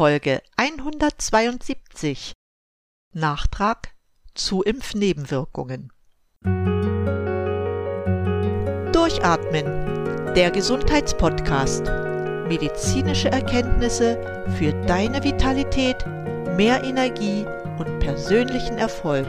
[0.00, 2.32] Folge 172
[3.12, 3.92] Nachtrag
[4.34, 5.92] zu Impfnebenwirkungen.
[8.92, 11.82] Durchatmen, der Gesundheitspodcast.
[12.48, 15.98] Medizinische Erkenntnisse für deine Vitalität,
[16.56, 17.44] mehr Energie
[17.76, 19.28] und persönlichen Erfolg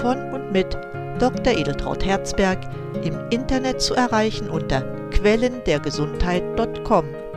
[0.00, 0.74] von und mit
[1.18, 1.52] Dr.
[1.52, 2.58] Edeltraut Herzberg
[3.04, 4.80] im Internet zu erreichen unter
[5.10, 7.27] quellendergesundheit.com.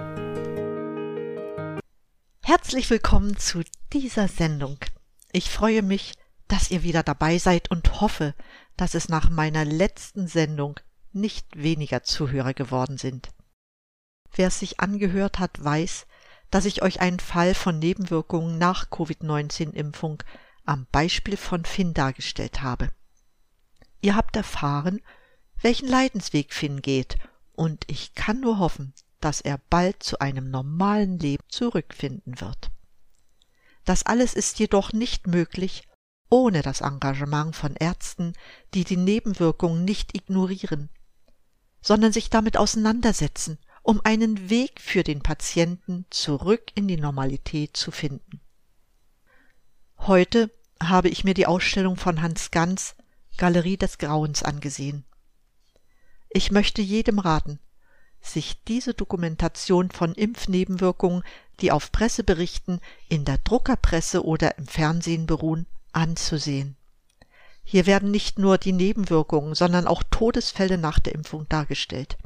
[2.52, 3.64] Herzlich willkommen zu
[3.94, 4.78] dieser Sendung.
[5.32, 6.16] Ich freue mich,
[6.50, 8.36] dass ihr wieder dabei seid und hoffe,
[8.76, 10.78] dass es nach meiner letzten Sendung
[11.14, 13.30] nicht weniger Zuhörer geworden sind.
[14.34, 16.08] Wer es sich angehört hat, weiß,
[16.50, 20.22] dass ich euch einen Fall von Nebenwirkungen nach Covid-19-Impfung
[20.66, 22.92] am Beispiel von Finn dargestellt habe.
[24.02, 25.00] Ihr habt erfahren,
[25.62, 27.16] welchen Leidensweg Finn geht,
[27.54, 32.72] und ich kann nur hoffen, dass er bald zu einem normalen Leben zurückfinden wird.
[33.86, 35.88] Das alles ist jedoch nicht möglich
[36.30, 38.34] ohne das Engagement von Ärzten,
[38.74, 40.90] die die Nebenwirkungen nicht ignorieren,
[41.82, 47.92] sondern sich damit auseinandersetzen, um einen Weg für den Patienten zurück in die Normalität zu
[47.92, 48.40] finden.
[49.98, 52.96] Heute habe ich mir die Ausstellung von Hans Ganz
[53.38, 55.06] Galerie des Grauens angesehen.
[56.30, 57.60] Ich möchte jedem raten,
[58.22, 61.24] sich diese Dokumentation von Impfnebenwirkungen,
[61.60, 66.76] die auf Presseberichten in der Druckerpresse oder im Fernsehen beruhen, anzusehen.
[67.64, 72.18] Hier werden nicht nur die Nebenwirkungen, sondern auch Todesfälle nach der Impfung dargestellt.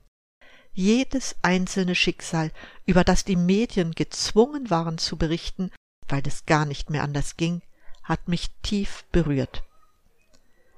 [0.74, 2.52] Jedes einzelne Schicksal,
[2.86, 5.72] über das die Medien gezwungen waren zu berichten,
[6.08, 7.62] weil es gar nicht mehr anders ging,
[8.04, 9.64] hat mich tief berührt.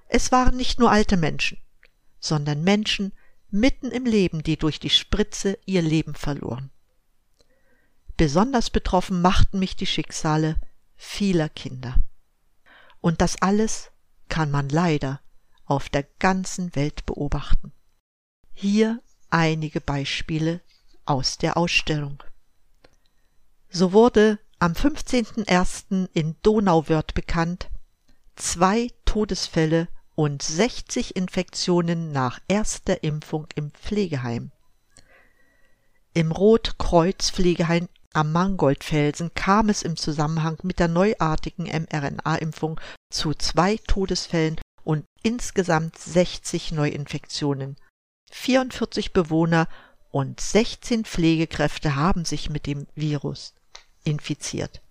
[0.08, 1.58] Es waren nicht nur alte Menschen,
[2.20, 3.12] sondern Menschen,
[3.50, 6.72] mitten im Leben, die durch die Spritze ihr Leben verloren.
[8.18, 10.56] Besonders betroffen machten mich die Schicksale
[10.96, 11.96] vieler Kinder.
[13.00, 13.92] Und das alles
[14.28, 15.22] kann man leider
[15.66, 17.72] auf der ganzen Welt beobachten.
[18.54, 20.62] Hier einige Beispiele
[21.06, 22.24] aus der Ausstellung.
[23.70, 26.10] So wurde am 15.01.
[26.14, 27.70] in Donauwörth bekannt,
[28.36, 34.52] zwei Todesfälle und 60 Infektionen nach erster Impfung im Pflegeheim.
[36.16, 44.60] Im Rotkreuz-Pflegeheim am Mangoldfelsen kam es im Zusammenhang mit der neuartigen mRNA-Impfung zu zwei Todesfällen
[44.84, 47.76] und insgesamt 60 Neuinfektionen.
[48.32, 49.68] 44 Bewohner
[50.10, 53.54] und 16 Pflegekräfte haben sich mit dem Virus
[54.04, 54.82] infiziert.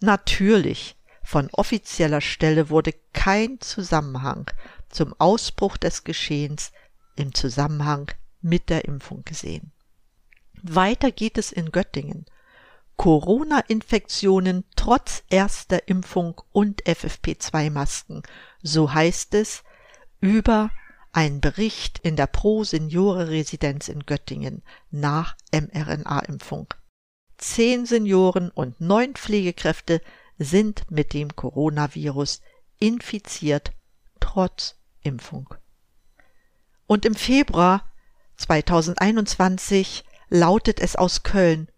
[0.00, 0.96] Natürlich
[1.28, 4.50] von offizieller Stelle wurde kein Zusammenhang
[4.88, 6.72] zum Ausbruch des Geschehens
[7.16, 9.72] im Zusammenhang mit der Impfung gesehen.
[10.62, 12.24] Weiter geht es in Göttingen.
[12.96, 18.22] Corona-Infektionen trotz erster Impfung und FFP2-Masken,
[18.62, 19.64] so heißt es
[20.22, 20.70] über
[21.12, 26.68] einen Bericht in der Pro-Seniore-Residenz in Göttingen nach mRNA-Impfung.
[27.36, 30.00] Zehn Senioren und neun Pflegekräfte
[30.38, 32.40] sind mit dem Coronavirus
[32.78, 33.72] infiziert
[34.20, 35.54] trotz Impfung.
[36.86, 37.92] Und im Februar
[38.36, 41.68] 2021 lautet es aus Köln,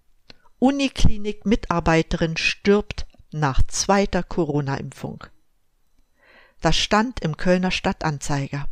[0.58, 5.24] Uniklinik-Mitarbeiterin stirbt nach zweiter Corona-Impfung.
[6.60, 8.68] Das stand im Kölner Stadtanzeiger.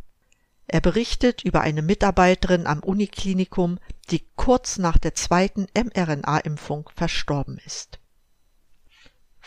[0.67, 3.79] Er berichtet über eine Mitarbeiterin am Uniklinikum,
[4.11, 7.99] die kurz nach der zweiten mRNA-Impfung verstorben ist.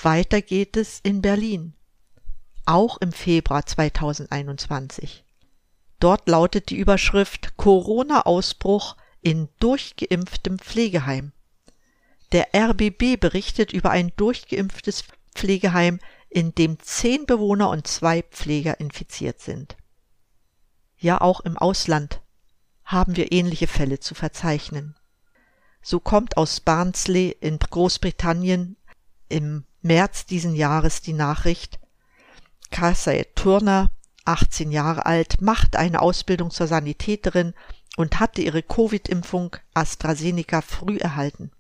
[0.00, 1.74] Weiter geht es in Berlin,
[2.64, 5.24] auch im Februar 2021.
[6.00, 11.32] Dort lautet die Überschrift Corona-Ausbruch in durchgeimpftem Pflegeheim.
[12.32, 15.04] Der RBB berichtet über ein durchgeimpftes
[15.34, 19.76] Pflegeheim, in dem zehn Bewohner und zwei Pfleger infiziert sind.
[20.98, 22.20] Ja, auch im Ausland
[22.84, 24.96] haben wir ähnliche Fälle zu verzeichnen.
[25.82, 28.76] So kommt aus Barnsley in Großbritannien
[29.32, 31.80] im März diesen Jahres die Nachricht,
[32.70, 33.90] Casey Turner,
[34.24, 37.54] 18 Jahre alt, macht eine Ausbildung zur Sanitäterin
[37.96, 41.50] und hatte ihre Covid-Impfung AstraZeneca früh erhalten.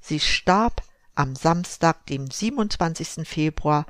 [0.00, 0.82] Sie starb
[1.14, 3.28] am Samstag, dem 27.
[3.28, 3.86] Februar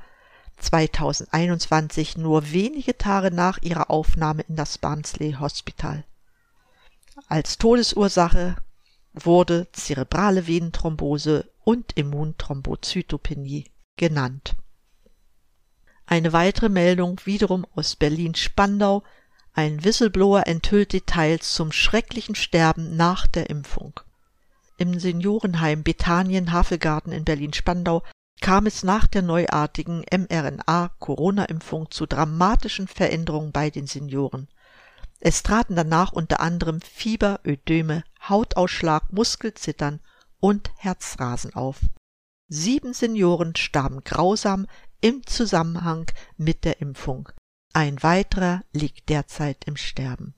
[0.58, 6.04] 2021, nur wenige Tage nach ihrer Aufnahme in das Barnsley Hospital.
[7.28, 8.56] Als Todesursache
[9.12, 14.56] wurde zerebrale Venenthrombose und Immunthrombozytopenie genannt.
[16.06, 19.02] Eine weitere Meldung wiederum aus Berlin-Spandau.
[19.54, 24.00] Ein Whistleblower enthüllt Details zum schrecklichen Sterben nach der Impfung.
[24.78, 28.02] im Seniorenheim Bethanien Havelgarten in Berlin-Spandau
[28.40, 34.48] kam es nach der neuartigen mRNA-Corona-Impfung zu dramatischen Veränderungen bei den Senioren.
[35.20, 40.00] Es traten danach unter anderem Fieber, Ödeme, Hautausschlag, Muskelzittern
[40.42, 41.78] und Herzrasen auf.
[42.48, 44.66] Sieben Senioren starben grausam
[45.00, 47.28] im Zusammenhang mit der Impfung.
[47.72, 50.34] Ein weiterer liegt derzeit im Sterben.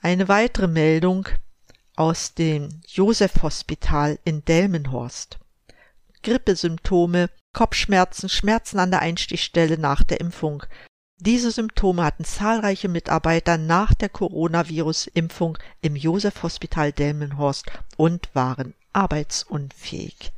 [0.00, 1.28] Eine weitere Meldung
[1.96, 5.38] aus dem Josef-Hospital in Delmenhorst.
[6.22, 10.62] Grippesymptome, Kopfschmerzen, Schmerzen an der Einstichstelle nach der Impfung.
[11.18, 17.66] Diese Symptome hatten zahlreiche Mitarbeiter nach der Coronavirus-Impfung im Josef-Hospital Delmenhorst
[17.96, 20.32] und waren arbeitsunfähig.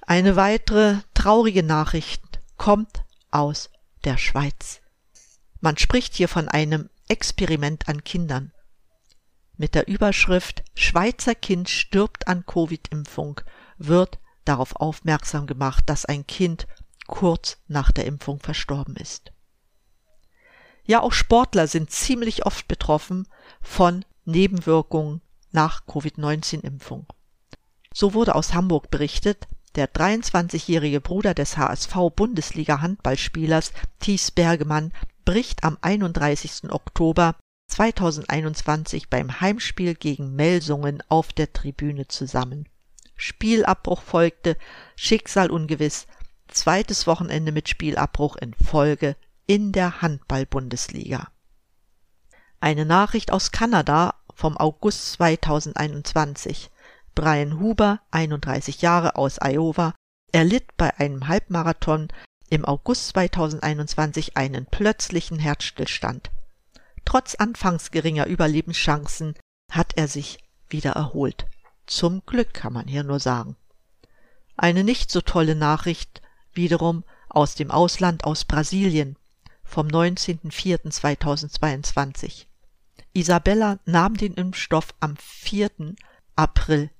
[0.00, 2.22] Eine weitere traurige Nachricht
[2.56, 3.70] kommt aus
[4.04, 4.80] der Schweiz.
[5.60, 8.52] Man spricht hier von einem Experiment an Kindern.
[9.56, 13.40] Mit der Überschrift Schweizer Kind stirbt an Covid-Impfung
[13.76, 16.66] wird darauf aufmerksam gemacht, dass ein Kind
[17.08, 19.32] kurz nach der Impfung verstorben ist.
[20.84, 23.26] Ja, auch Sportler sind ziemlich oft betroffen
[23.60, 25.20] von Nebenwirkungen
[25.50, 27.08] nach Covid-19-Impfung.
[27.92, 34.92] So wurde aus Hamburg berichtet, der 23-jährige Bruder des HSV-Bundesliga-Handballspielers Thies Bergemann
[35.24, 36.70] bricht am 31.
[36.70, 37.34] Oktober
[37.68, 42.68] 2021 beim Heimspiel gegen Melsungen auf der Tribüne zusammen.
[43.14, 44.56] Spielabbruch folgte,
[44.96, 46.06] Schicksal ungewiss,
[46.48, 49.16] zweites Wochenende mit Spielabbruch in Folge
[49.46, 51.28] in der Handball-Bundesliga.
[52.60, 56.70] Eine Nachricht aus Kanada vom August 2021.
[57.14, 59.94] Brian Huber, 31 Jahre aus Iowa,
[60.32, 62.08] erlitt bei einem Halbmarathon
[62.50, 66.30] im August 2021 einen plötzlichen Herzstillstand.
[67.04, 69.34] Trotz anfangs geringer Überlebenschancen
[69.70, 71.46] hat er sich wieder erholt.
[71.86, 73.56] Zum Glück kann man hier nur sagen.
[74.56, 76.20] Eine nicht so tolle Nachricht
[76.58, 79.16] wiederum aus dem Ausland aus Brasilien
[79.64, 82.44] vom 19.04.2022.
[83.14, 85.94] Isabella nahm den Impfstoff am 4.
[86.36, 86.90] April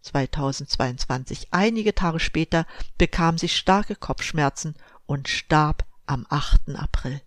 [0.00, 1.48] 2022.
[1.50, 2.66] Einige Tage später
[2.96, 4.76] bekam sie starke Kopfschmerzen
[5.06, 6.76] und starb am 8.
[6.76, 7.20] April.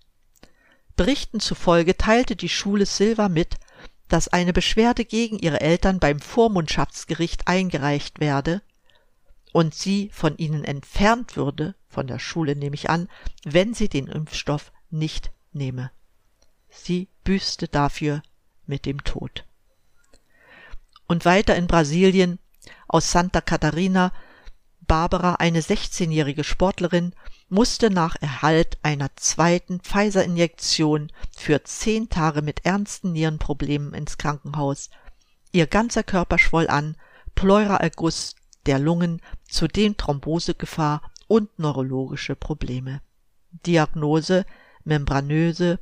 [0.96, 3.58] Berichten zufolge teilte die Schule Silva mit,
[4.08, 8.62] dass eine Beschwerde gegen ihre Eltern beim Vormundschaftsgericht eingereicht werde
[9.54, 13.10] und sie von ihnen entfernt würde, von der Schule nehme ich an,
[13.44, 15.92] wenn sie den Impfstoff nicht nehme.
[16.70, 18.24] Sie büßte dafür
[18.66, 19.46] mit dem Tod.
[21.08, 22.40] Und weiter in Brasilien
[22.88, 24.14] aus Santa Catarina
[24.88, 27.14] Barbara, eine 16-jährige Sportlerin,
[27.50, 34.90] musste nach Erhalt einer zweiten Pfizer-Injektion für zehn Tage mit ernsten Nierenproblemen ins Krankenhaus.
[35.52, 36.96] Ihr ganzer Körper schwoll an,
[37.36, 38.36] Pleuraerguss
[38.66, 41.02] der Lungen, zudem Thrombosegefahr
[41.32, 43.02] und neurologische Probleme.
[43.66, 44.46] Diagnose
[44.84, 45.80] membranöse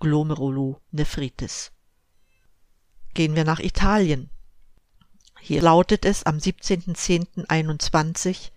[0.00, 1.70] Glomerulonephritis.
[3.14, 4.28] Gehen wir nach Italien.
[5.40, 8.50] Hier lautet es am 17.10.21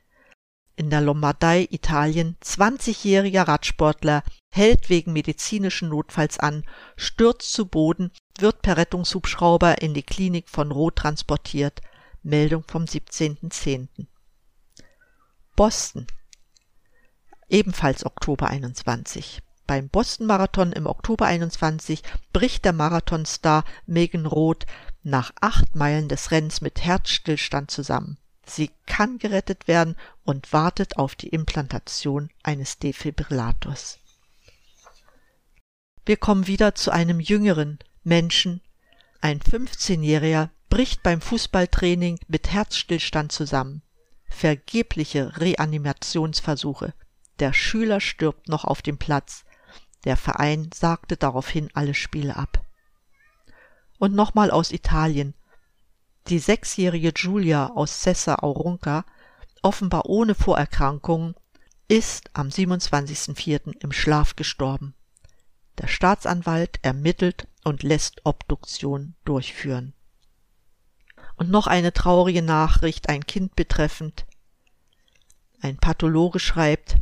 [0.75, 6.65] in der Lombardei, Italien, 20-jähriger Radsportler hält wegen medizinischen Notfalls an,
[6.95, 11.81] stürzt zu Boden, wird per Rettungshubschrauber in die Klinik von Roth transportiert.
[12.23, 14.07] Meldung vom 17.10.
[15.55, 16.07] Boston.
[17.51, 19.41] Ebenfalls Oktober 21.
[19.67, 24.65] Beim Boston-Marathon im Oktober 21 bricht der Marathonstar Megan Roth
[25.03, 28.17] nach acht Meilen des Rennens mit Herzstillstand zusammen.
[28.45, 33.99] Sie kann gerettet werden und wartet auf die Implantation eines Defibrillators.
[36.05, 38.61] Wir kommen wieder zu einem jüngeren Menschen.
[39.19, 43.81] Ein 15-Jähriger bricht beim Fußballtraining mit Herzstillstand zusammen.
[44.29, 46.93] Vergebliche Reanimationsversuche.
[47.39, 49.45] Der Schüler stirbt noch auf dem Platz.
[50.03, 52.63] Der Verein sagte daraufhin alle Spiele ab.
[53.99, 55.33] Und nochmal aus Italien.
[56.27, 59.05] Die sechsjährige Giulia aus Sessa Aurunca,
[59.61, 61.35] offenbar ohne Vorerkrankungen,
[61.87, 63.75] ist am 27.04.
[63.81, 64.95] im Schlaf gestorben.
[65.77, 69.93] Der Staatsanwalt ermittelt und lässt Obduktion durchführen.
[71.35, 74.25] Und noch eine traurige Nachricht, ein Kind betreffend.
[75.59, 76.97] Ein Pathologe schreibt,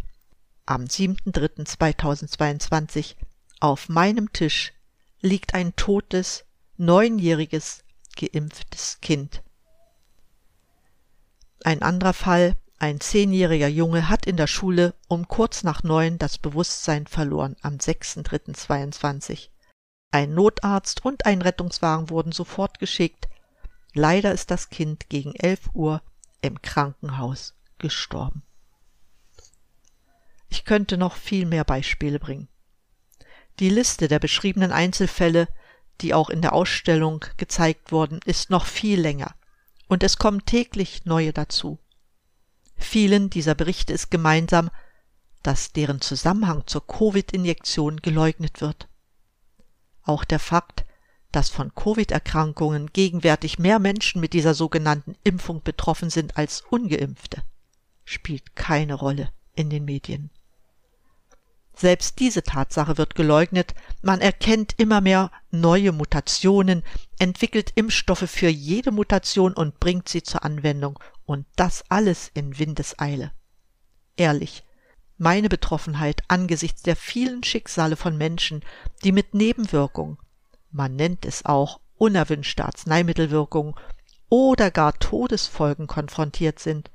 [0.69, 3.15] am 7.03.2022
[3.59, 4.73] auf meinem Tisch
[5.19, 6.45] liegt ein totes,
[6.77, 7.83] neunjähriges
[8.15, 9.41] geimpftes Kind.
[11.63, 16.37] Ein anderer Fall, ein zehnjähriger Junge hat in der Schule um kurz nach neun das
[16.37, 19.49] Bewusstsein verloren am 6.3.22.
[20.11, 23.27] Ein Notarzt und ein Rettungswagen wurden sofort geschickt.
[23.93, 26.03] Leider ist das Kind gegen 11 Uhr
[26.41, 28.43] im Krankenhaus gestorben.
[30.49, 32.47] Ich könnte noch viel mehr Beispiele bringen.
[33.59, 35.47] Die Liste der beschriebenen Einzelfälle,
[36.01, 39.35] die auch in der Ausstellung gezeigt wurden, ist noch viel länger.
[39.87, 41.79] Und es kommen täglich neue dazu.
[42.77, 44.69] Vielen dieser Berichte ist gemeinsam,
[45.43, 48.87] dass deren Zusammenhang zur Covid-Injektion geleugnet wird.
[50.03, 50.85] Auch der Fakt,
[51.31, 57.43] dass von Covid-Erkrankungen gegenwärtig mehr Menschen mit dieser sogenannten Impfung betroffen sind als ungeimpfte,
[58.03, 60.31] spielt keine Rolle in den Medien.
[61.79, 66.83] Selbst diese Tatsache wird geleugnet, man erkennt immer mehr neue Mutationen,
[67.19, 73.31] entwickelt Impfstoffe für jede Mutation und bringt sie zur Anwendung, und das alles in Windeseile.
[74.17, 74.65] Ehrlich,
[75.17, 78.61] meine Betroffenheit angesichts der vielen Schicksale von Menschen,
[79.05, 80.17] die mit Nebenwirkungen,
[80.71, 83.75] man nennt es auch unerwünschte Arzneimittelwirkungen
[84.27, 86.91] oder gar Todesfolgen konfrontiert sind,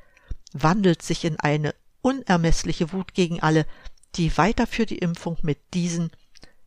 [0.52, 3.64] wandelt sich in eine unermessliche Wut gegen alle,
[4.16, 6.10] die weiter für die Impfung mit diesen,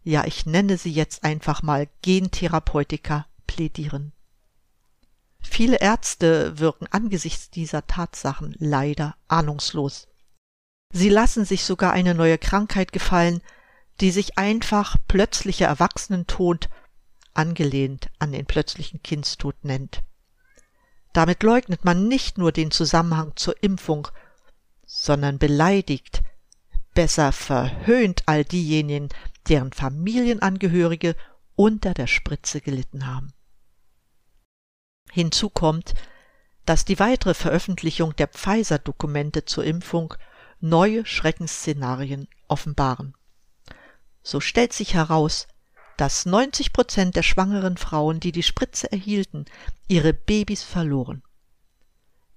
[0.04, 4.12] ja ich nenne sie jetzt einfach mal Gentherapeutika, plädieren.
[5.40, 10.08] Viele Ärzte wirken angesichts dieser Tatsachen leider ahnungslos.
[10.94, 13.42] Sie lassen sich sogar eine neue Krankheit gefallen,
[14.00, 16.70] die sich einfach plötzlicher Erwachsenentod
[17.34, 20.04] angelehnt an den plötzlichen Kindstod nennt.
[21.14, 24.08] Damit leugnet man nicht nur den Zusammenhang zur Impfung,
[24.86, 26.22] sondern beleidigt,
[26.98, 29.10] besser verhöhnt all diejenigen,
[29.48, 31.16] deren Familienangehörige
[31.56, 33.34] unter der Spritze gelitten haben.
[35.12, 35.94] Hinzu kommt,
[36.66, 40.16] dass die weitere Veröffentlichung der Pfizer-Dokumente zur Impfung
[40.60, 43.16] neue Schreckensszenarien offenbaren.
[44.24, 45.48] So stellt sich heraus,
[45.98, 49.46] dass 90 Prozent der schwangeren Frauen, die die Spritze erhielten,
[49.88, 51.22] ihre Babys verloren.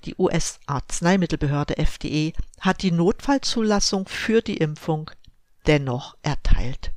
[0.04, 5.10] Die US-Arzneimittelbehörde FDA hat die Notfallzulassung für die Impfung
[5.66, 6.92] dennoch erteilt.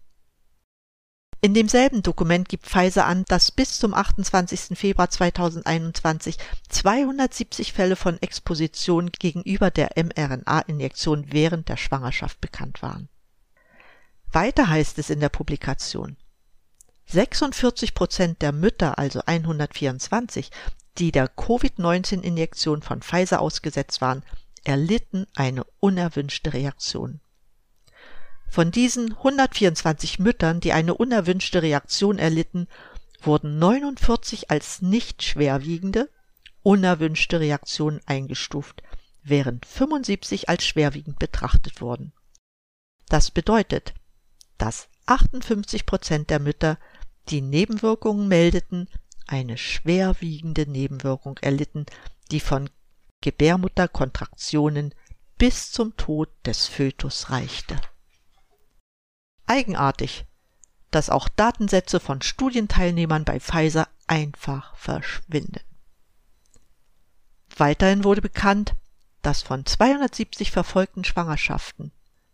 [1.41, 4.79] In demselben Dokument gibt Pfizer an, dass bis zum 28.
[4.79, 6.37] Februar 2021
[6.69, 13.09] 270 Fälle von Exposition gegenüber der mRNA-Injektion während der Schwangerschaft bekannt waren.
[14.31, 16.15] Weiter heißt es in der Publikation,
[17.07, 20.49] 46 Prozent der Mütter, also 124,
[20.97, 24.23] die der Covid-19-Injektion von Pfizer ausgesetzt waren,
[24.63, 27.19] erlitten eine unerwünschte Reaktion.
[28.49, 32.67] Von diesen 124 Müttern, die eine unerwünschte Reaktion erlitten,
[33.21, 36.09] wurden 49 als nicht schwerwiegende,
[36.61, 38.83] unerwünschte Reaktionen eingestuft,
[39.23, 42.13] während 75 als schwerwiegend betrachtet wurden.
[43.07, 43.93] Das bedeutet,
[44.57, 46.77] dass 58 Prozent der Mütter
[47.29, 48.89] die Nebenwirkungen meldeten,
[49.27, 51.85] eine schwerwiegende Nebenwirkung erlitten,
[52.31, 52.69] die von
[53.21, 54.93] Gebärmutterkontraktionen
[55.37, 57.79] bis zum Tod des Fötus reichte.
[59.45, 60.25] Eigenartig,
[60.91, 65.59] dass auch Datensätze von Studienteilnehmern bei Pfizer einfach verschwinden.
[67.57, 68.75] Weiterhin wurde bekannt,
[69.21, 71.91] dass von 270 verfolgten Schwangerschaften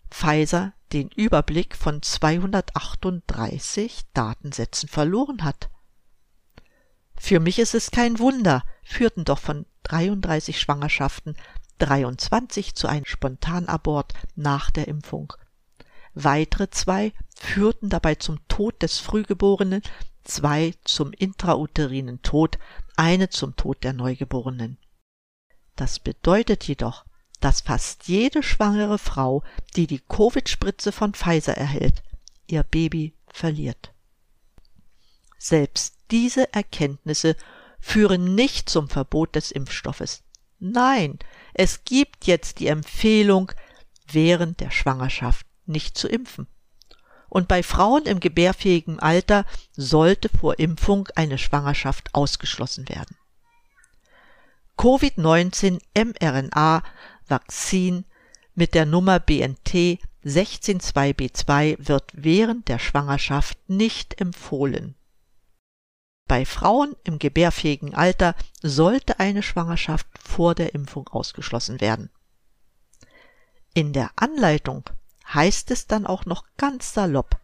[0.10, 5.69] Pfizer den Überblick von 238 Datensätzen verloren hat.
[7.19, 11.35] Für mich ist es kein Wunder, führten doch von 33 Schwangerschaften
[11.77, 15.33] 23 zu einem Spontanabort nach der Impfung.
[16.13, 19.81] Weitere zwei führten dabei zum Tod des Frühgeborenen,
[20.23, 22.57] zwei zum intrauterinen Tod,
[22.95, 24.77] eine zum Tod der Neugeborenen.
[25.75, 27.05] Das bedeutet jedoch,
[27.41, 29.43] dass fast jede schwangere Frau,
[29.75, 32.01] die die Covid-Spritze von Pfizer erhält,
[32.47, 33.93] ihr Baby verliert.
[35.39, 37.36] Selbst diese Erkenntnisse
[37.79, 40.22] führen nicht zum Verbot des Impfstoffes.
[40.60, 41.17] Nein,
[41.53, 43.51] es gibt jetzt die Empfehlung,
[44.12, 46.48] während der Schwangerschaft nicht zu impfen.
[47.29, 53.15] Und bei Frauen im gebärfähigen Alter sollte vor Impfung eine Schwangerschaft ausgeschlossen werden.
[54.77, 56.84] Covid-19 mRNA
[57.27, 58.05] Vakzin
[58.55, 64.96] mit der Nummer BNT 162b2 wird während der Schwangerschaft nicht empfohlen.
[66.29, 72.12] Bei Frauen im gebärfähigen Alter sollte eine Schwangerschaft vor der Impfung ausgeschlossen werden.
[73.74, 74.83] In der Anleitung
[75.33, 77.39] heißt es dann auch noch ganz salopp,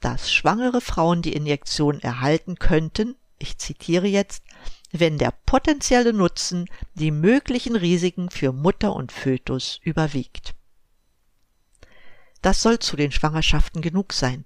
[0.00, 4.42] dass schwangere Frauen die Injektion erhalten könnten, ich zitiere jetzt,
[4.90, 10.54] wenn der potenzielle Nutzen die möglichen Risiken für Mutter und Fötus überwiegt.
[12.42, 14.44] Das soll zu den Schwangerschaften genug sein.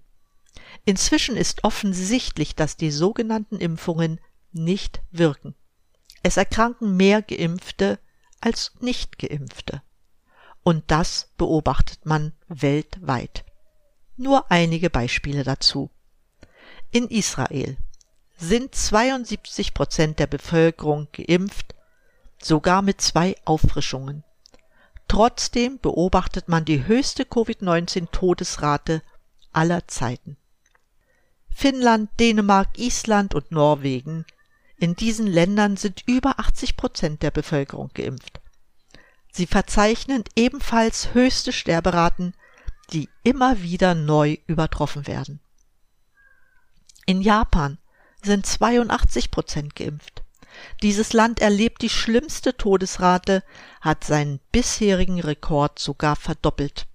[0.85, 4.21] Inzwischen ist offensichtlich, dass die sogenannten Impfungen
[4.53, 5.55] nicht wirken.
[6.23, 7.99] es erkranken mehr Geimpfte
[8.41, 9.83] als Nicht-Geimpfte.
[10.63, 13.45] Und das beobachtet man weltweit.
[14.17, 15.91] Nur einige Beispiele dazu.
[16.91, 17.77] In Israel
[18.39, 21.75] sind 72 Prozent der Bevölkerung geimpft,
[22.43, 24.25] sogar mit zwei Auffrischungen.
[25.09, 29.03] Trotzdem beobachtet man die höchste Covid-19-Todesrate
[29.53, 30.37] aller Zeiten.
[31.59, 34.27] Finnland, Dänemark, Island und Norwegen.
[34.77, 38.43] In diesen Ländern sind über 80 Prozent der Bevölkerung geimpft.
[39.33, 42.35] Sie verzeichnen ebenfalls höchste Sterberaten,
[42.93, 45.41] die immer wieder neu übertroffen werden.
[47.07, 47.79] In Japan
[48.23, 50.25] sind 82 Prozent geimpft.
[50.83, 53.43] Dieses Land erlebt die schlimmste Todesrate,
[53.81, 56.87] hat seinen bisherigen Rekord sogar verdoppelt.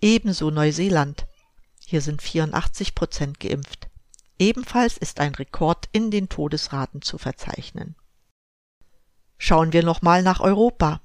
[0.00, 1.28] Ebenso Neuseeland.
[1.86, 3.88] Hier sind 84 Prozent geimpft.
[4.38, 7.96] Ebenfalls ist ein Rekord in den Todesraten zu verzeichnen.
[9.38, 11.00] Schauen wir nochmal nach Europa.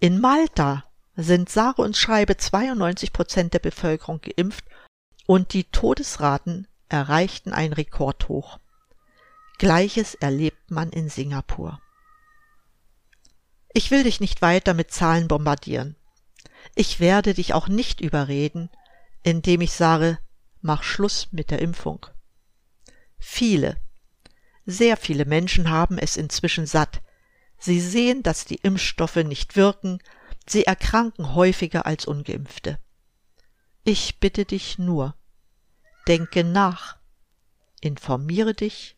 [0.00, 0.84] In Malta
[1.16, 4.64] sind sage und schreibe 92 Prozent der Bevölkerung geimpft
[5.26, 8.58] und die Todesraten erreichten ein Rekordhoch.
[9.58, 11.80] Gleiches erlebt man in Singapur.
[13.74, 15.96] Ich will dich nicht weiter mit Zahlen bombardieren.
[16.74, 18.70] Ich werde dich auch nicht überreden,
[19.28, 20.18] indem ich sage,
[20.60, 22.06] mach Schluss mit der Impfung.
[23.18, 23.76] Viele,
[24.64, 27.02] sehr viele Menschen haben es inzwischen satt.
[27.58, 29.98] Sie sehen, dass die Impfstoffe nicht wirken,
[30.46, 32.78] sie erkranken häufiger als ungeimpfte.
[33.84, 35.14] Ich bitte dich nur,
[36.06, 36.98] denke nach,
[37.80, 38.96] informiere dich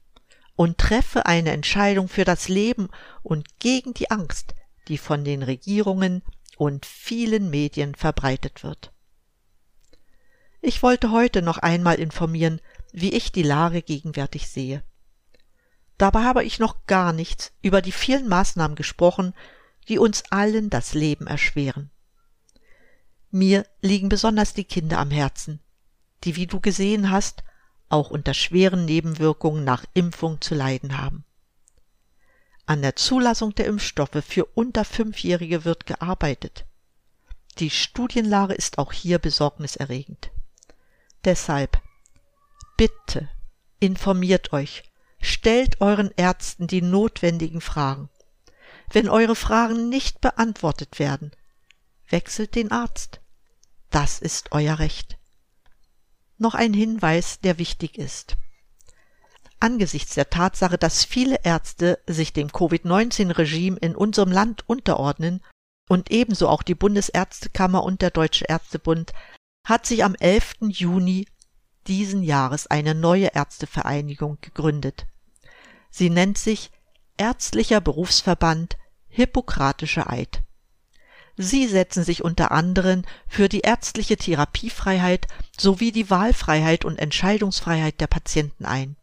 [0.56, 2.88] und treffe eine Entscheidung für das Leben
[3.22, 4.54] und gegen die Angst,
[4.88, 6.22] die von den Regierungen
[6.56, 8.92] und vielen Medien verbreitet wird.
[10.62, 12.60] Ich wollte heute noch einmal informieren,
[12.92, 14.82] wie ich die Lage gegenwärtig sehe.
[15.96, 19.34] Dabei habe ich noch gar nichts über die vielen Maßnahmen gesprochen,
[19.88, 21.90] die uns allen das Leben erschweren.
[23.30, 25.60] Mir liegen besonders die Kinder am Herzen,
[26.24, 27.42] die, wie du gesehen hast,
[27.88, 31.24] auch unter schweren Nebenwirkungen nach Impfung zu leiden haben.
[32.66, 36.66] An der Zulassung der Impfstoffe für unter Fünfjährige wird gearbeitet.
[37.58, 40.30] Die Studienlage ist auch hier besorgniserregend.
[41.24, 41.80] Deshalb
[42.76, 43.28] bitte
[43.78, 44.84] informiert euch,
[45.20, 48.08] stellt euren Ärzten die notwendigen Fragen.
[48.90, 51.30] Wenn eure Fragen nicht beantwortet werden,
[52.08, 53.20] wechselt den Arzt.
[53.90, 55.20] Das ist euer Recht
[56.40, 58.36] noch ein Hinweis, der wichtig ist.
[59.60, 65.42] Angesichts der Tatsache, dass viele Ärzte sich dem Covid-19-Regime in unserem Land unterordnen
[65.88, 69.12] und ebenso auch die Bundesärztekammer und der Deutsche Ärztebund,
[69.70, 70.56] hat sich am 11.
[70.68, 71.26] Juni
[71.86, 75.06] diesen Jahres eine neue Ärztevereinigung gegründet.
[75.90, 76.70] Sie nennt sich
[77.16, 78.76] Ärztlicher Berufsverband
[79.08, 80.42] Hippokratischer Eid.
[81.36, 85.26] Sie setzen sich unter anderem für die ärztliche Therapiefreiheit
[85.58, 88.96] sowie die Wahlfreiheit und Entscheidungsfreiheit der Patienten ein.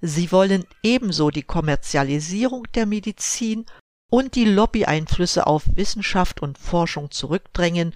[0.00, 3.64] Sie wollen ebenso die Kommerzialisierung der Medizin
[4.10, 7.94] und die Lobbyeinflüsse auf Wissenschaft und Forschung zurückdrängen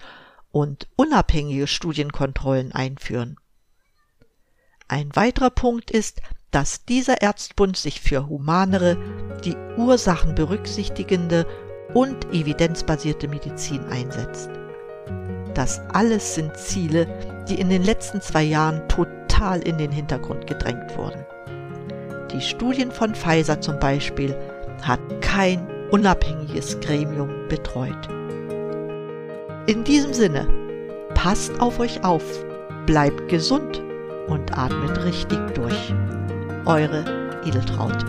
[0.51, 3.37] und unabhängige Studienkontrollen einführen.
[4.87, 8.97] Ein weiterer Punkt ist, dass dieser Ärztbund sich für humanere,
[9.45, 11.45] die Ursachen berücksichtigende
[11.93, 14.49] und evidenzbasierte Medizin einsetzt.
[15.53, 20.95] Das alles sind Ziele, die in den letzten zwei Jahren total in den Hintergrund gedrängt
[20.97, 21.25] wurden.
[22.31, 24.35] Die Studien von Pfizer zum Beispiel
[24.81, 28.18] hat kein unabhängiges Gremium betreut.
[29.69, 30.47] In diesem Sinne,
[31.13, 32.23] passt auf euch auf,
[32.87, 33.83] bleibt gesund
[34.25, 35.93] und atmet richtig durch.
[36.65, 37.05] Eure
[37.45, 38.03] Edeltraut.